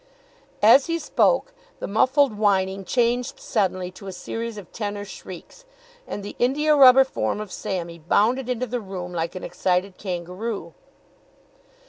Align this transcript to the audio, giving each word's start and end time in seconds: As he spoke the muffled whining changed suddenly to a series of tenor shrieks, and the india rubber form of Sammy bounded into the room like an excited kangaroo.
As 0.63 0.87
he 0.87 0.97
spoke 0.97 1.53
the 1.79 1.85
muffled 1.85 2.35
whining 2.35 2.83
changed 2.85 3.39
suddenly 3.39 3.91
to 3.91 4.07
a 4.07 4.11
series 4.11 4.57
of 4.57 4.71
tenor 4.73 5.05
shrieks, 5.05 5.63
and 6.07 6.23
the 6.23 6.35
india 6.39 6.75
rubber 6.75 7.03
form 7.03 7.39
of 7.39 7.51
Sammy 7.51 7.99
bounded 7.99 8.49
into 8.49 8.65
the 8.65 8.81
room 8.81 9.13
like 9.13 9.35
an 9.35 9.43
excited 9.43 9.99
kangaroo. 9.99 10.73